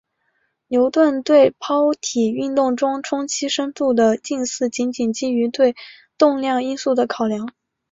[0.67, 5.75] 牛顿对抛体运动中冲击深度的近似仅仅基于对
[6.17, 7.53] 动量因素的考量。